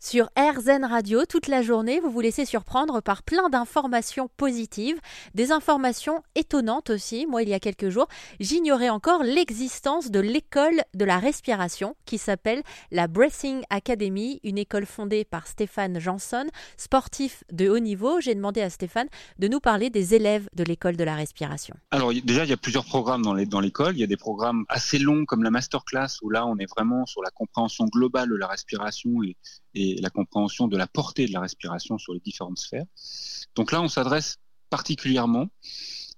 [0.00, 4.96] Sur RZN Radio, toute la journée, vous vous laissez surprendre par plein d'informations positives,
[5.34, 7.26] des informations étonnantes aussi.
[7.26, 8.06] Moi, il y a quelques jours,
[8.38, 14.86] j'ignorais encore l'existence de l'école de la respiration qui s'appelle la Breathing Academy, une école
[14.86, 16.46] fondée par Stéphane Janson,
[16.76, 18.20] sportif de haut niveau.
[18.20, 19.08] J'ai demandé à Stéphane
[19.40, 21.74] de nous parler des élèves de l'école de la respiration.
[21.90, 23.96] Alors déjà, il y a plusieurs programmes dans l'école.
[23.96, 27.04] Il y a des programmes assez longs comme la masterclass où là, on est vraiment
[27.04, 29.36] sur la compréhension globale de la respiration et
[29.78, 32.86] et la compréhension de la portée de la respiration sur les différentes sphères.
[33.54, 34.38] Donc là, on s'adresse
[34.70, 35.48] particulièrement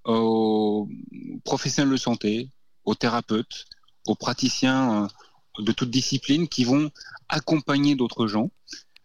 [0.05, 0.89] aux
[1.45, 2.51] professionnels de santé,
[2.85, 3.67] aux thérapeutes,
[4.07, 6.91] aux praticiens euh, de toute discipline qui vont
[7.29, 8.51] accompagner d'autres gens.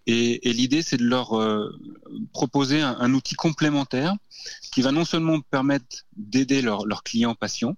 [0.07, 1.75] Et, l'idée, c'est de leur euh,
[2.31, 4.13] proposer un, outil complémentaire
[4.71, 7.75] qui va non seulement permettre d'aider leurs clients patients,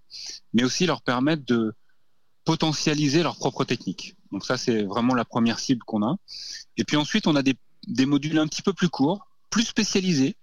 [0.51, 1.73] mais aussi leur permettre de
[2.43, 4.16] potentialiser leurs propres techniques.
[4.31, 6.17] Donc ça, c'est vraiment la première cible qu'on a.
[6.77, 7.55] Et puis ensuite, on a des,
[8.05, 10.35] modules un petit peu plus courts, plus spécialisés,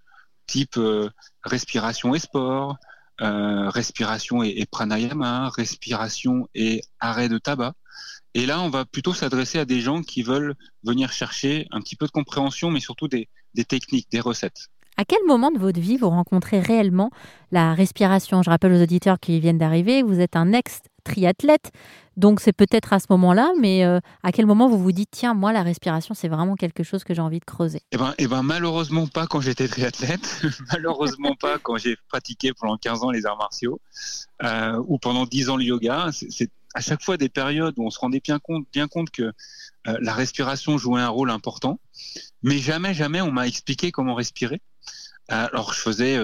[0.47, 1.11] type euh,
[1.43, 2.77] respiration et sport,
[3.21, 7.75] euh, respiration et, pranayama, respiration et arrêt de tabac.
[8.35, 11.95] Et là, on va plutôt s'adresser à des gens qui veulent venir chercher un petit
[11.95, 13.29] peu de compréhension, mais surtout des
[13.65, 14.69] techniques, des recettes.
[14.97, 17.11] À quel moment de votre vie vous rencontrez réellement
[17.51, 18.43] la respiration?
[18.43, 21.73] Je rappelle aux auditeurs qui viennent d'arriver, vous êtes un ex-triathlète,
[22.17, 25.35] donc c'est peut-être à ce moment-là, mais euh, à quel moment vous vous dites, tiens,
[25.35, 27.81] moi, la respiration, c'est vraiment quelque chose que j'ai envie de creuser?
[27.93, 30.43] Eh ben, eh ben malheureusement pas quand j'étais triathlète,
[30.73, 33.81] malheureusement pas quand j'ai pratiqué pendant 15 ans les arts martiaux,
[34.43, 36.11] euh, ou pendant 10 ans le yoga.
[36.13, 39.23] C'est à chaque fois des périodes où on se rendait bien compte, bien compte que
[39.23, 41.81] euh, la respiration jouait un rôle important,
[42.43, 44.61] mais jamais, jamais on m'a expliqué comment respirer.
[45.29, 46.19] Alors je faisais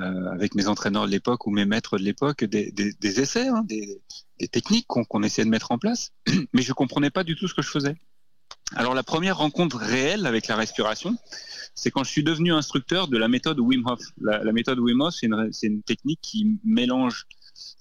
[0.00, 4.00] euh, avec mes entraîneurs de l'époque ou mes maîtres de l'époque des, essais, hein, des,
[4.50, 6.12] techniques qu'on essayait de mettre en place,
[6.52, 7.96] mais je comprenais pas du tout ce que je faisais.
[8.74, 11.16] Alors la première rencontre réelle avec la respiration,
[11.74, 14.00] c'est quand je suis devenu instructeur de la méthode Wim Hof.
[14.20, 17.26] La, méthode Wim Hof, c'est une, une, technique qui mélange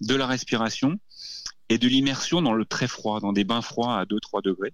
[0.01, 0.99] de la respiration
[1.69, 4.73] et de l'immersion dans le très froid, dans des bains froids à 2-3 degrés,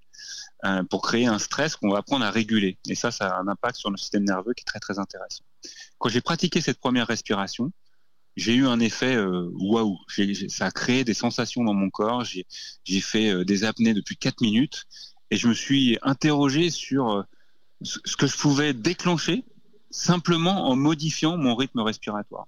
[0.66, 2.78] euh, pour créer un stress qu'on va apprendre à réguler.
[2.88, 5.44] Et ça, ça a un impact sur le système nerveux qui est très très intéressant.
[5.97, 7.72] Quand j'ai pratiqué cette première respiration,
[8.35, 9.97] j'ai eu un effet euh, waouh.
[10.47, 12.24] Ça a créé des sensations dans mon corps.
[12.24, 14.85] J'ai fait euh, des apnées depuis 4 minutes
[15.29, 17.23] et je me suis interrogé sur euh,
[17.84, 19.44] ce que je pouvais déclencher
[19.91, 22.47] simplement en modifiant mon rythme respiratoire.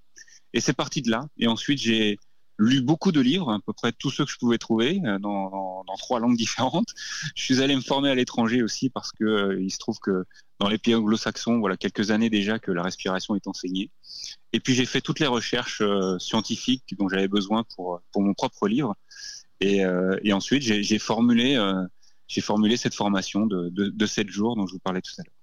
[0.53, 1.27] Et c'est parti de là.
[1.37, 2.17] Et ensuite, j'ai
[2.57, 5.97] lu beaucoup de livres, à peu près tous ceux que je pouvais trouver dans, dans,
[5.97, 6.87] trois langues différentes.
[7.35, 10.25] Je suis allé me former à l'étranger aussi parce que il se trouve que
[10.59, 13.89] dans les pays anglo-saxons, voilà quelques années déjà que la respiration est enseignée.
[14.53, 18.33] Et puis j'ai fait toutes les recherches euh, scientifiques dont j'avais besoin pour pour mon
[18.33, 18.95] propre livre.
[19.61, 19.83] Et,
[20.21, 21.55] et ensuite j'ai formulé
[22.27, 25.23] j'ai formulé cette formation de, de, de 7 jours dont je vous parlais tout à
[25.23, 25.33] l'heure.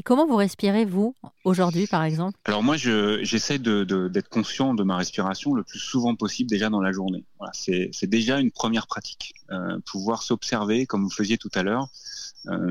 [0.00, 2.38] Et comment vous respirez, vous, aujourd'hui, par exemple?
[2.44, 6.80] Alors moi, j'essaie d'être de, conscient de ma respiration le plus souvent possible déjà dans
[6.80, 7.24] la journée.
[7.38, 9.34] Voilà, C'est déjà une première pratique.
[9.50, 11.86] Euh, pouvoir s'observer, comme vous faisiez tout à l'heure, euh,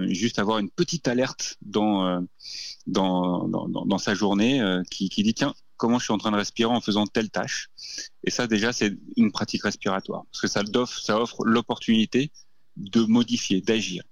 [0.08, 2.22] juste avoir une petite alerte dans, euh,
[2.86, 6.38] dans, dans, sa journée euh, qui, qui dit, tiens, comment je suis en train de
[6.38, 7.70] respirer en faisant telle tâche.
[8.24, 12.32] Et ça, déjà, c'est une pratique respiratoire, parce que ça offre, ça offre l'opportunité
[12.76, 14.04] de modifier, d'agir.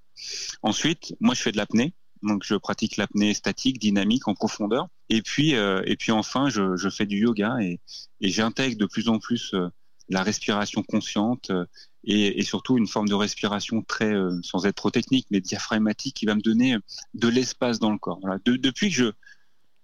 [0.61, 1.93] Ensuite, moi, je fais de l'apnée.
[2.23, 4.87] Donc je pratique l'apnée statique, dynamique, en profondeur.
[5.09, 7.79] Et puis euh, et puis enfin je, je, fais du yoga et,
[8.21, 9.67] et j'intègre de plus en plus euh,
[10.09, 11.65] la respiration consciente euh,
[12.05, 16.35] et, surtout une forme de respiration très sans être trop technique mais diaphragmatique qui va
[16.35, 16.77] me donner
[17.13, 18.19] de l'espace dans le corps.
[18.45, 19.11] Depuis que je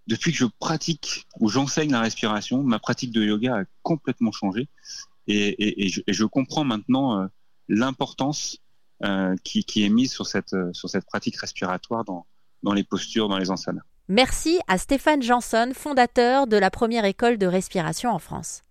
[0.08, 4.68] depuis que je pratique ou j'enseigne la respiration, ma pratique de yoga a complètement changé
[5.28, 7.28] et, je, comprends maintenant
[7.70, 8.58] l'importance
[9.04, 12.26] euh, qui, qui, est mise sur cette, sur cette pratique respiratoire dans,
[12.64, 13.78] dans les postures, dans les enceintes.
[14.08, 18.62] Merci à Stéphane Janson, fondateur de la première école de respiration en France.